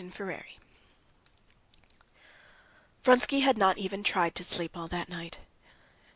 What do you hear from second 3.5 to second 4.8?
not even tried to sleep